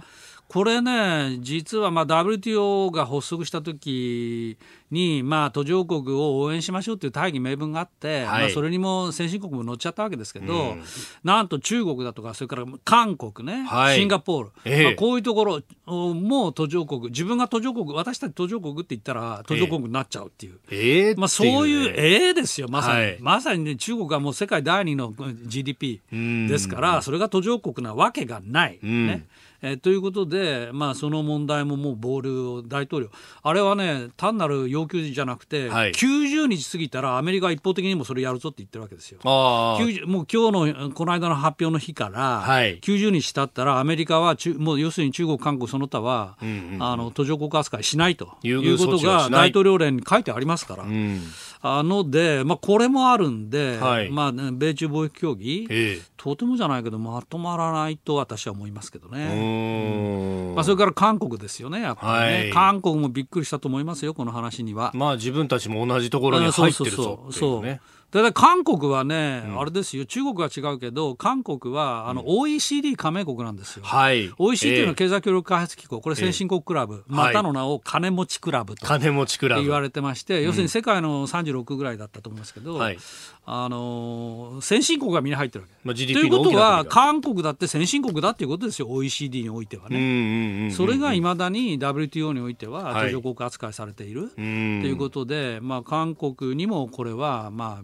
[0.52, 4.58] これね、実はまあ WTO が発足した時
[4.90, 10.82] に、まあ、途上国を応援しましょうという大義名分があって、はい、まあ、それにも先進国も乗っちゃったわけですけど、うん、
[11.24, 25.14] なんと中国だとか、それから韓国ね、はい、シンガポール、えー、まあ、こういうところも途上国、自分が途上国、私たち途上国って言ったら、途上国になっちゃうっていう、えー、まあ、そういう、ええですよ、まさに、はい、まさに、ね、中国はもう世界第二の
[25.46, 28.78] GDP ですから、それが途上国なわけがない。
[28.82, 29.26] ね
[29.62, 33.08] えー、ということで、まあ、その問題ももうボールを大統領、
[33.42, 39.20] あれはね、単なる要求じゃなくて、はい、90日過ぎたらアメリカは一方的にもそれやるぞって言ってるわけですよ。
[39.22, 50.82] もう今日のこの間の発表の日から、はい、90日経ったらアメリカはもう要するに中国、韓国その他は、うんうん、あの途上国扱いしないということが大統領令に書いてありますから。
[50.84, 51.22] うん
[51.64, 60.52] あので、まあ、これもあるんで、はい、まあ、米中貿易協議、ええ、とてもじゃないけど、まとまらないと私は思いますけどね。
[60.54, 64.90] まあ、それから韓国ですよね、やっぱりね、はい、韓国もびっくりしたと思いますよ、この話には。
[64.94, 67.04] まあ、自分たちも同じところに入ってるぞね。
[67.04, 67.62] そうそう。
[67.62, 67.80] そう
[68.12, 73.84] ただ韓国はね、うん、あれですよ、中国は違うけど、韓国はあの OECD 加盟国なんですよ。
[73.86, 79.62] はい、OECD の経済協力開発機構、これ先進国クラブ、えー、またの名を金持ちクラブと金持ちクラブ。
[79.62, 82.98] 言われてまして、要するに世界の36ぐらいだったと思いますけど、はい、
[83.44, 85.74] あの先進国がみんな入ってるわけ。
[85.82, 90.70] まあ、ということは、韓国だって先進国だっていうことですよ、OECD においてはね。
[90.70, 97.82] それがいまだに WTO においては途上国扱いされている、ということで、まあ、韓国にもこれは、ま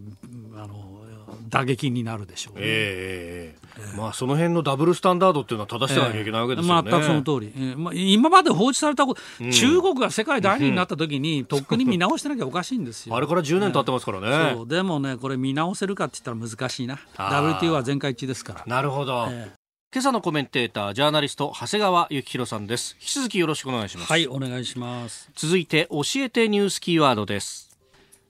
[0.55, 1.03] あ、あの
[1.49, 2.61] 打撃になるでしょうね。
[2.65, 6.91] えー、えー、まあ、その辺のダブルスタンダードっていうのは正してなきゃいけないわけですよね。
[6.91, 13.17] 全くその通り、えーまあ、今まで放置されたこと、うん、中国が世界第二になった時に、とっくに見直してなきゃおかしいんですよ。
[13.17, 14.55] あれから10年経ってますからね。
[14.55, 16.99] そうでもね、これ見直せるかって言ったら難しいな。
[17.17, 18.65] WTO は全会一致ですから。
[18.67, 19.27] なるほど。
[19.31, 19.59] えー
[19.91, 27.75] 今朝のコメンテータージャーナリスト長谷川幸宏さんです引き続きよろしくお願いしますはいお願いします続いて教えてニュースキーワードです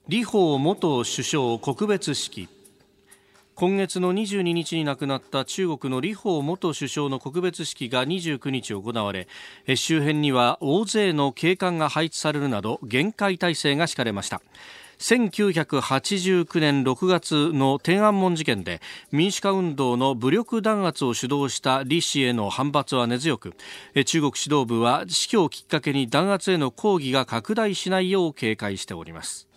[0.09, 2.47] 李鵬元首相告別式
[3.59, 9.27] 今月の22日に亡くなった中国の李鵬元首相の告別式が29日行われ
[9.75, 14.41] 周辺には大勢の警官が配置されるなど厳戒態勢が敷かれました。
[14.99, 18.79] 1989年6月の天安門事件で
[19.11, 23.55] 民主化運動の武力弾圧を主導した李氏への反発は根強く
[24.05, 29.48] 中国指導部は死去をきっかけに弾圧への抗議が拡大しないよう警戒しております。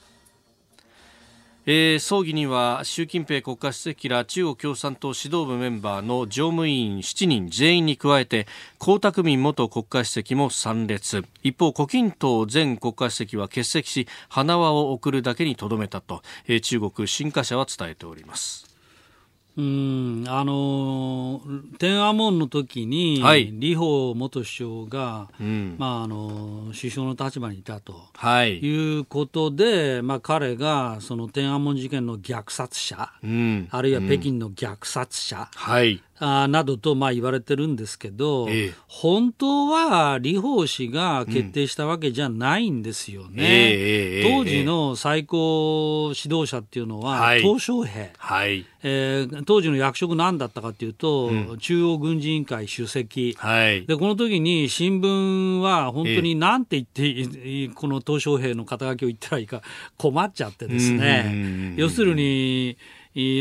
[1.64, 8.48] えー、葬儀には習近平国家主席ら中国共産党指導部メンバーの常務委員7人全員に加えて
[8.80, 11.24] 江沢民元国家主席も参列。
[11.44, 18.71] 一方胡錦涛前国家主席は欠席し花輪を送るだけにとどめたと、えー、中国新華社は伝えております。
[19.54, 21.42] うんあの
[21.78, 43.28] 天安門の時に、はい、李鵬元首相が、うん、まあ、あの首相の立場にいたと、はい、いうことで、まあ、彼がその天安門事件の虐殺者、うん、あるいは北京の虐殺者、うんはいあなどとまあ言われてるんですけど、ええ、本当は李鵬氏が決定したわけじゃないんですよね。
[43.28, 43.38] うん。
[43.40, 48.64] え、当時の最高指導者っていうのは、はい、鄧小平、はい。
[48.84, 57.28] えー、当時の役職何だったかっていうと、うん、中央軍事委員会主席、はい、でこの時に新聞は本当に何て言っ
[57.68, 59.60] て、この鄧小平の肩書きを言ったらいいか
[59.98, 62.76] 困っちゃってですね、要するに、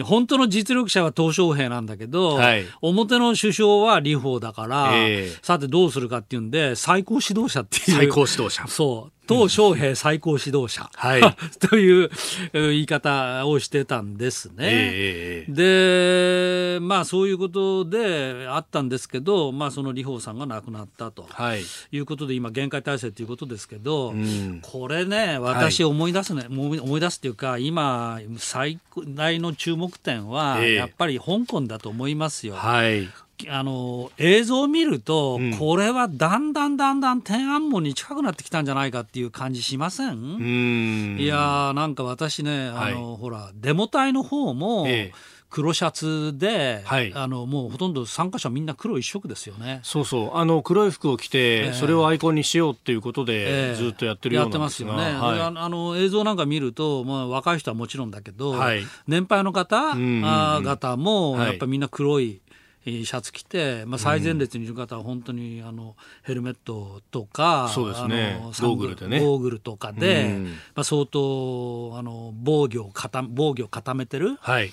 [0.04, 7.98] 本当の実力者は鄧小平なんだけど、はい、表の首相は李鵬だから、えー、さてどうするかっていうんで最高指導者っていう。
[7.98, 8.68] 最高指導者。
[8.70, 11.22] そう鄧小平最高指導者、はい、
[11.70, 12.10] という
[12.52, 14.56] 言い方をしてたんですね。
[14.60, 32.56] えー、でまあそういうことであったんですけど、まあ、その李鵬さんが亡くなったと、はい、いうことで今限界体制ということですけど、うん、これね私思い出すね、はい、思い出すっていうか今最大の注目点はやっぱり香港だと思いますよ。
[32.56, 33.08] はい
[33.50, 41.18] あの映像を見ると、うん、これはだんだんだんだん天安門に近くなってきたんじゃないかっていう感じしません？
[41.20, 45.42] いやなんか私ねあの、はい、ほらデモ隊の方も、ええ。
[45.54, 49.82] 黒シャツで、はい、あのもうほとんど参加者みんな黒一色ですよね。
[49.84, 50.38] そうそう。
[50.38, 55.04] あの黒い服を着て、えー、それをアイコンにしようっていうことで、えー、ずっとやってるようなやってますよね。
[55.04, 62.41] はい、あの映像なんか見ると、まあ若い人はもちろんだけど、はい、年配の方、うんうんうん、方もやっぱりみんな黒い。
[62.84, 69.20] シャツ着て、まあ、最前列にいる方は本当にあのヘルメットとか、そうですね、ゴーグルでね。
[69.20, 74.72] ゴーグルとかで、うん、まあ、相当あの防御を固防御を固めてる、はい、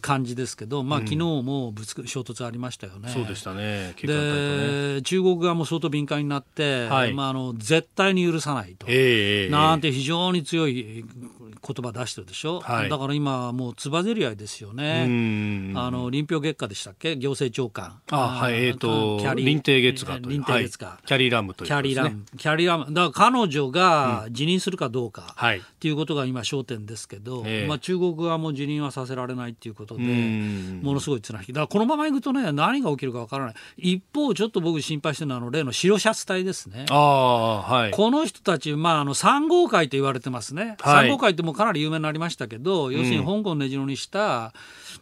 [0.00, 3.10] 感じですけど、まあ、昨日もぶつ衝突ありましたよね。
[3.10, 3.94] そうでしたね。
[4.02, 11.04] で、ね、中国側も相当敏感になって、はい、まあ、あの絶対に許さないと、えー、なんて非常に強い
[11.66, 15.02] 言葉出してるでしょ、はい、だから今、もうつばぜり合いですよね。
[15.76, 18.00] あの臨氷月下でしたっけ、行政長官。
[18.10, 22.24] あはい、えっ、ー、と、キャリ臨定月下臨定月下、はい、キャリーラムという、ね、キャリーラム。
[22.36, 22.86] キャリーラム。
[22.92, 31.52] だから彼女が辞任するかどうか、うん、っていうことが今焦点ですけど、まあ、中国側も辞任はさせられないっていうことで、ものすごい綱引き。
[31.52, 33.54] だからこのままいくとね、何が起きるかわからない。
[33.76, 36.86] 一方、ちょっと僕心配してるのは、あの、例の白シャツ隊ですね。
[36.90, 37.90] あはい。
[37.90, 40.76] この人たち、まあ、あの、三号会と言われてますね。
[40.80, 44.52] はい、三号会ってもうかなり有名になりましたけど、要するに香港を根城にした、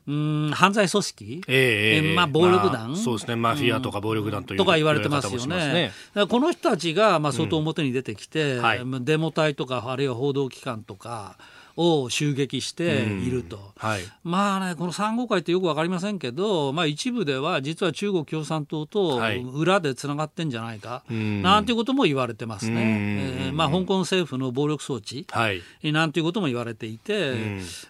[0.07, 5.93] うん、犯罪組織、えー、えー、まあ、暴力団、まあ、そうですね、マフィアとか暴力団という、とか言われてますよね。
[6.15, 6.27] ね。
[6.27, 8.63] この人たちが、まあ、相当表に出てきて、うん。
[8.63, 11.37] はい、デモ隊とか、あるいは報道機関とか、
[11.77, 19.21] を襲撃していると、はい、まあね、この3号会ってよく分かりませんけど、まあ、一部では実は中国共産党と
[19.55, 27.35] 裏でつながってんじゃないか、はい、なんていうことも言われてますね、えーまあ、香港政府の暴力装置、はい、なんていうことも言われていて、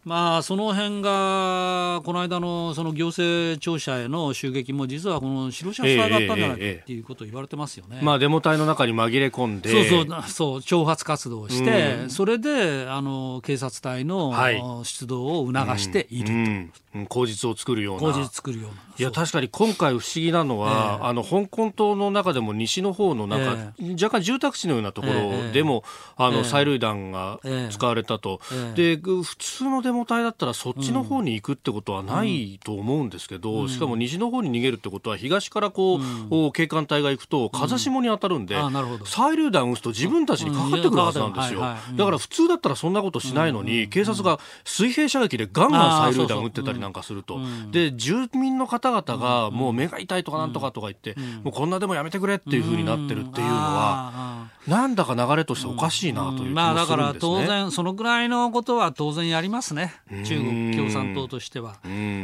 [0.05, 8.01] まあ、その辺がこの間のその行政庁舎への襲撃も実はこの白シャツ隊だったんじゃないかっていうことを言われてますよね。
[8.03, 9.71] まあ、デモ隊の中に紛れ込んで。
[9.71, 16.73] そうそうそう挑発活動をして、それであの警察隊の、出動を促していると、うん。
[16.95, 18.13] うん、口実を作るような。
[18.13, 18.85] 口実作るような。
[18.97, 25.83] いや確かに今回不思議なのは、えー、あの香港島の中でも西の方の中、えー、若干住宅地のようなところでも、
[26.19, 28.41] えー、あの催涙弾が使われたと、
[28.77, 47.41] で普通のデモ隊だったらそっちの方に行くってことはないと思うんですけど、うん、しかも西の方に逃げるってことは東からこう、うん、警官隊が行くと風下に当たるんで、催涙弾撃つと自分たちにかかってくるはずなんですよ、だから普通だったらそんなことしないのに、警察が水平射撃でガンガン催涙弾撃ってたりなんかすると、
[47.71, 59.95] で住民の方々がもう目が痛いとかなんとかとか言って、もうこんなでもやめてくれっていうふうになってるっていうのは、なんだか流れとしておかしいなという気もするんですね、まあ、だから当然そのぐらいのことは当然やりますね。
[60.25, 61.77] 中国共産党としては。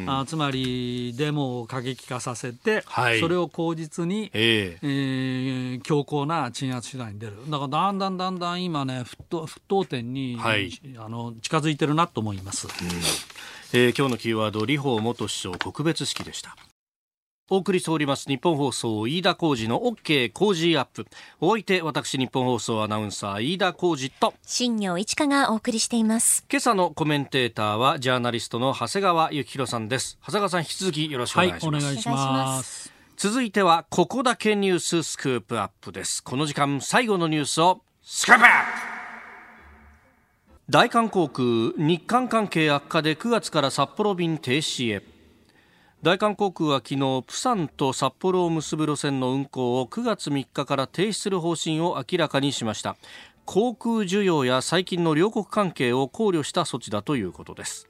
[0.06, 7.34] あつまりデモを過激化させて、はい、それを口実に、えー、えー、強硬な鎮圧手段に出る。
[7.48, 12.68] だからだんだんだんだん今ね沸騰点に、はい、あの近づいてるなと思います、
[13.72, 16.56] えー、今日のキーワード李鵬元首相告別式でした。
[17.52, 21.04] お送りしております日本放送飯田浩二の OK 工事アップ。
[21.40, 26.44] お相手私日本放送アナウンサー飯田浩二と新業一華がお送りしています。
[26.48, 30.16] 今朝のコメンテーターはジャーナリストの長谷川幸宏さんです。
[30.20, 32.92] 長谷川さん引き続きよろしくお願いします、はい、お願いします。
[33.16, 36.22] 続いてはここだけニューススクープアップです。
[36.22, 38.50] この時間最後のニュースをスクープアッ
[38.84, 38.89] プ
[40.70, 45.02] 大韓航空日韓関係悪化で9月から札幌便停止へ。
[46.00, 52.94] 大韓航空は昨日プサンと札幌を結ぶ路線の運航を9月3日から停止する方針を明らかにしました。
[53.46, 57.88] 航空需要や最近の両国関係を考慮した措置だということです。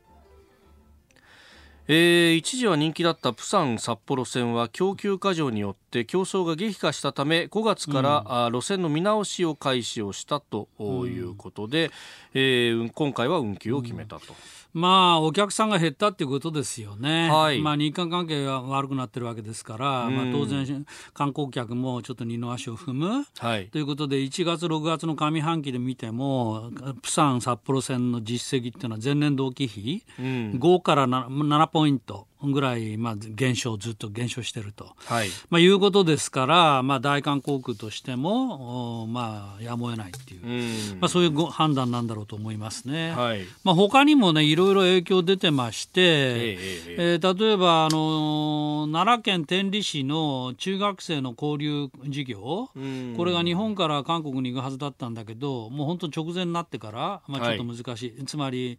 [1.86, 11.90] えー、一時は人気だったプサン札幌線は供給過剰によって競争が激化したため5月から、うん、路線の見直しを開始をしたということで、うん、
[12.34, 14.26] えー、今回は運休を決めたと。
[14.28, 14.36] うん。
[14.72, 26.70] まあ、お客さんが減ったっていうことですよね、はい、まあ、日韓関係が悪くなってるわけですから、まあ、当然、観光客もちょっと二の足を踏む、はい、ということで、1月、6月の上半期で見ても、
[27.02, 30.26] プサン、札幌線の実績っていうのは、前年同期比、うん、
[30.60, 32.29] 5から 7, 7ポイント。
[32.42, 35.28] ぐらい、まあ、減少、ずっと減少していると、はい。
[35.50, 43.12] まあ、いうことですから、まあ、大韓航空としても、まあ、やむを得ないっていう、うまあ、そういうご判断なんだろうと思いますね。
[43.12, 43.44] はい。
[43.64, 52.70] まあ、他にもね、いろいろ影響出てまして、えー、えー、例えば、あの奈良県天理市の中学生の交流事業、
[53.16, 58.78] これが日本から韓国に行くはずだったんだけど、もう本当直前になってから、まあ、ちょっと難しい、はい、つまり、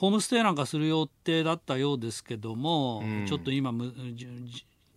[0.00, 3.92] ホームステイなんかする予定だったようですけども、うん、ちょっと今む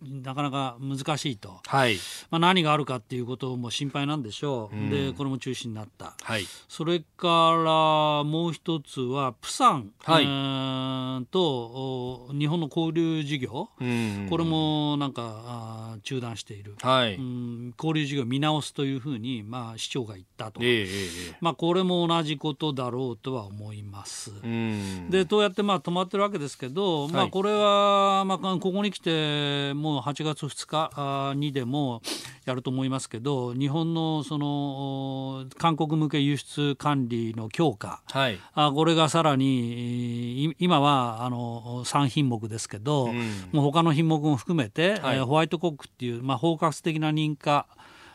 [0.04, 1.96] なかなか難しいと、はい、
[2.30, 7.26] まあ、何があるかっていうことも心配なんでしょう、うん、でこれも中止になった、はい、それか
[7.64, 24.32] らもう一つはプサン、はい、えー、と日本の交流事業、うん、これもなんかあ中断している、はい、うん、交流事業を見直すというふうに、まあ、市長が言ったと、えー、まあ、これも同じことだろうとは思います。
[24.42, 32.02] うん、でどうやってまあ止まってるわけですけど、まあ、これは、まあ、ここに来てもうも8月2日にでも
[32.44, 47.66] やると思いますけど日本のその韓国向け輸出管理の強化、はい、あこれがさらに今はあの3品目ですけど、うん、もう他の品目も含めて、はい、ホワイトコックっていう、まあ、包括的な認可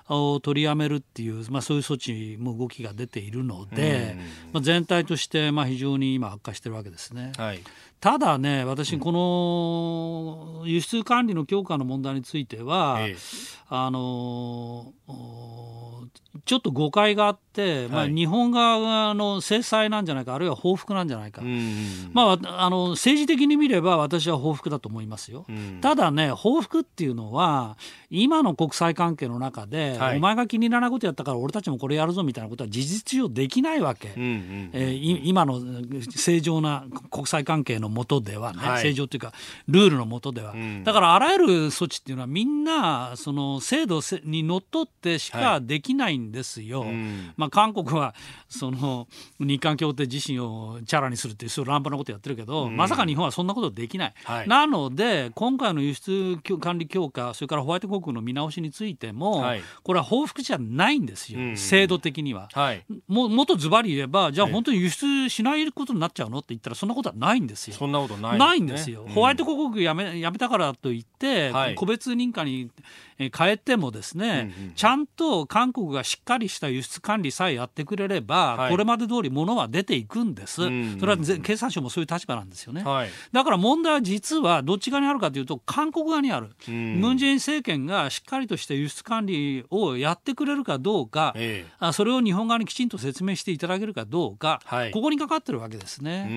[0.09, 4.17] を取りやめるっていう、まあ、そういう措置も動きが出ているので、
[4.51, 7.31] まあ、全体としてまあ非常に今悪化しているわけですね。
[7.37, 7.61] はい、
[7.99, 9.11] ただね私こ
[10.61, 13.15] の輸出管理の強化の問題については、ええ、
[13.69, 14.93] あの
[16.45, 17.48] ちょっと誤解があって、
[17.91, 21.41] まあ、日本側の制裁なんじゃないか、あるいは報復なんじゃないか、
[22.13, 25.45] まあ、あの政治的に見れば私は報復だと思いますよ、
[25.81, 27.77] ただね、報復っていうのは、
[28.09, 35.61] 今の国際関係の中で、はい、お前が気に入らないことやったから、俺たちもこれやるぞみたいなことは事実上できないわけ、え今の
[36.09, 39.33] 正常な国際関係の下ではね、はい、正常というか、
[39.67, 40.53] ルールの下では、
[40.83, 46.81] だからあらゆる措置っていうのは、みんなその制度にのっとってしかできないんですよ。
[46.81, 46.93] はい、
[47.37, 48.15] まあ、韓国は
[48.47, 49.07] その
[49.39, 67.75] 日韓協定自身をチャラにするっていうそういう乱暴なことやってるけど、うん、まさか日本はそんなことできない、はい、なので今回の輸出管理強化それからホワイト航空の見直しについても、はい、これは報復じゃないんですよ、うん、制度的には、はい、ももっとズバリ言えばじゃあ本当に輸出しないことになっちゃうのって言ったらそんなことはないんですよ。
[67.75, 72.69] そんなことない、ね、ないんですよ、ホワイト航空やめやめたからといって、個別認可に
[73.19, 96.27] 変えてもですね、うんうん、ちゃんと韓国がしっかりした輸出管理さえやってくれれば、はい、これまで通り物は出ていくんです、うんうん、それは経産省もそういう立場なんですよね、はい、だから問題は実はどっち側にあるかというと韓国側にある、うん、ムン・ジェイン政権がしっかりとした輸出管理をやってくれるかどうか、ええ、それを日本側にきちんと説明していただけるかどうか、はい、ここにかかってるわけですね。
[96.29, 96.33] う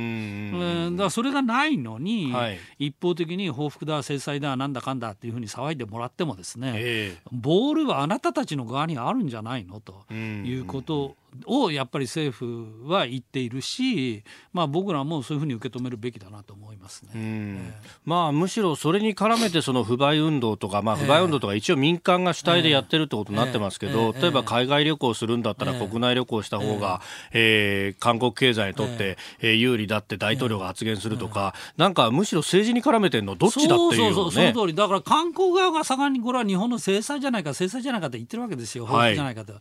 [0.90, 9.80] ん、だからそれがないのに、はい、一方的に報復だ制裁だなんだかんだっていうふうに騒いでもらってもですね、えボールはあなたたちの側にあるんじゃないの？
[9.80, 10.04] と
[10.46, 11.16] いうこと
[11.46, 14.22] をやっぱり政府は言っているし、
[14.52, 27.00] まあ、僕らもそういうふうに受け止めるべきだなと思いますね、えー、まあ、むしろそれに絡めてその不買運動とか、まあ、不買運動とか一応民間が主体でやってるってことになってますけど、例えば海外旅行するんだったら国内旅行した方が、
[27.32, 34.74] えー、韓国経済にとって、えー、有利だって大統領が発言するとか、なんかむしろ政治に絡めてるのどっちだっていう、ね、そうそうその通り。
[34.74, 39.54] だから韓国側が盛んにこれは日本の制裁じゃないか制裁じゃないかって言ってるわけですよ、はい、じゃないかと。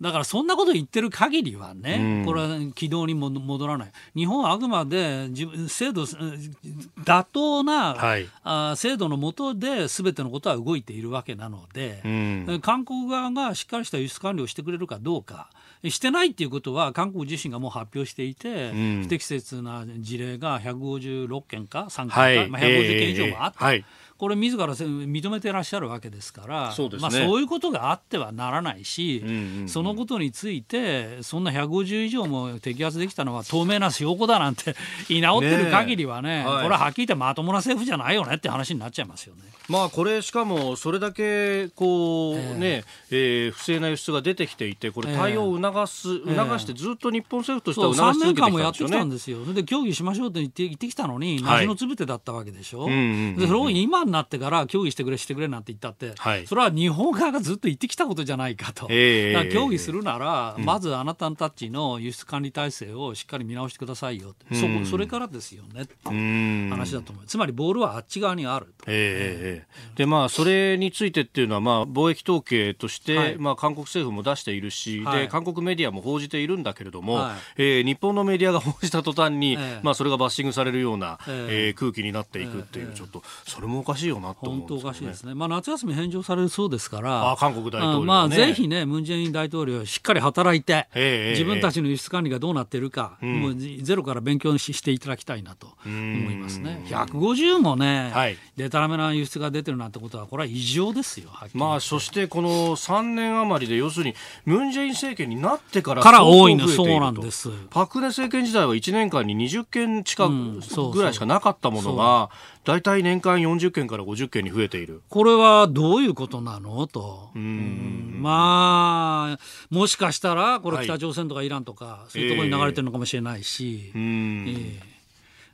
[0.00, 15.50] だからそんなこと言ってる限りはね、これは軌道にも戻らない、日本はあくまで自分制度妥当な、はい、あ制度の下で全てのことは動いているわけなので、うん、韓国側がしっかりした輸出管理をしてくれるかどうか。
[15.90, 23.64] してないっていうことは韓国自身がもう発表していて、うん、不適切な事例が156件か3件か、はい、まあ、150件以上もあった、えー。
[23.64, 23.84] はい、
[24.22, 34.76] これ自ら認めてらっしゃるわけですからそう、ね,、まあ、そういうことがあってはならないし、うんうんうん、そのことについてそんな150以上も摘発できたのは透明な証拠だなんて
[35.10, 39.42] 居直ってる限りはね、ねはい、これははっきり言ってまともな政府じゃないよねって話になっちゃいますよね。
[39.68, 48.52] まあ、これしかもそれだけこう、えー、ねえー、不正な輸出が出てきていてこれ対応を促す、えー、促してずっと日本政府としては促し続けてきたんですよね。
[48.52, 49.52] 3年間もやってきたんですよ。
[49.52, 52.84] で協議しましょうって言って言ってきたのに、梨のつぶてだったわけでしょ。
[52.84, 67.24] はいうんうんうん、でそれを今になってから協議してくれしてくれなんて言ったって、はい、それは日本側がずっと言ってきたことじゃないかと、えー、協議するなら、まずあなたたちの輸出管理体制をしっかり見直してくださいよ、うん、そこそれからですよねって話だと思う。
[67.26, 68.84] つまりボールはあっち側にあると。
[68.88, 84.82] えー、でまあ、それについてっていうのは、まあ、貿易統計として、はい、まあ、韓国政府も出しているし、はい、で韓国メディアも報じているんだけれども、はい、えー、日本のメディアが報じた途端に、えー、まあ、それがバッシングされるような、えー、えー、空気になっていくっていう、ちょっとそれもおかしいよなと思うんですよね。
[84.84, 90.88] おかしいですね、まあ、夏休み返上されるそうですからあ韓国大統領、ね、まあ、ぜひねムン・ジェイン大統領しっかり働いて、
[91.32, 96.82] 自分たちの輸出管理がどうなっているか、うん、もうゼロから勉強していただきたいなと思いますね。
[96.86, 101.30] 150もね、はい、でたらめな輸出が出てるなんてことはこれは異常ですよ。
[101.54, 107.50] まあそしてこの3年余りで要するにムン・ジェイン政権になってからから多いのそうなんです。
[107.70, 112.30] パク・ネ政権時代は1年間に20件近くぐらいしかなかったものが、
[112.64, 115.02] 大体年間40件から50件に増えている。
[115.08, 116.86] これはどういうことなの？
[116.86, 118.18] と、うん。
[118.20, 119.38] まあ、
[119.70, 123.90] もしかしたら、これ、北朝鮮とかイランとか、そういうところに流れてるのかもしれないし。
[123.94, 124.91] えー、えー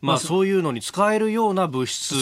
[0.01, 2.15] まあ、そういうのに使えるような物質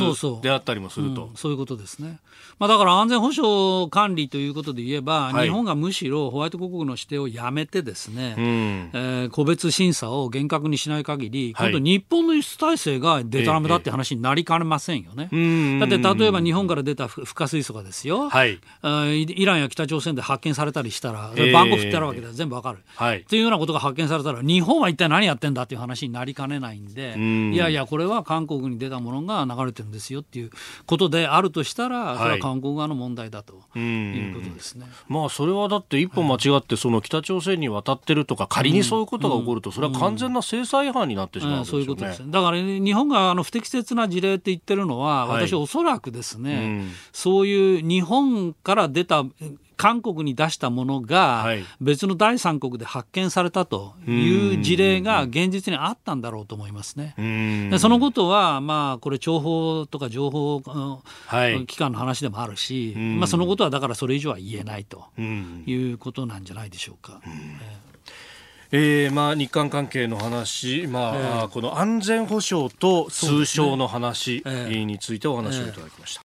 [0.43, 1.31] であったりもすると。
[1.35, 2.19] そういうことですね。
[2.59, 15.29] まあ、だから安全保障管理ということで言えば、はい、日本がむしろホワイト国の指定をやめてですね、うん、えー、個別審査を厳格にしない限り、今度日本の輸出体制がデタラメだって話になりかねませんよね。
[15.33, 23.25] えー、だって例えば日本から出た不可水素がですよ、はい、イランや北朝鮮で発見されたりしたら、番号振ってあるわけで全部わかる、はい。
[23.25, 30.51] というようなことが発見されたら、日本は一体何やってんだっていう話になりかねないんで、いやいや、これは韓国に出たものが流れてるんですよっていう
[30.87, 34.87] ことであるとしたら、それは韓国側の問題だということですね。
[35.09, 49.25] まあ、それはだって一歩間違って、その北朝鮮に渡ってるとか、仮にそういうことが起こると、それは完全な制裁違反になってしまう、ね、そういうことですだから、日本があの不適切な事例って言ってるのは、私、おそらくですね、そういう日本から出た
[49.77, 51.47] 韓国に出したものが
[51.81, 57.15] 別の第三国で発見されたという事例が現実にあったんだろうと思いますね。
[57.71, 60.63] でそのことは、まあ、これ、諜報とか情報
[61.67, 67.21] 機関の話でもあるし、まあ、そのことはだからそれ以上は言えないということなんじゃないでしょうか。
[68.73, 76.26] えーまあ、日韓関係の話、まあ、えー、この安全保障と通商の話についてお話をいただきました。